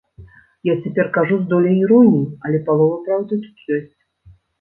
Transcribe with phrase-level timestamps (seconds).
[0.67, 4.01] Я цяпер кажу з доляй іроніі, але палова праўды тут ёсць.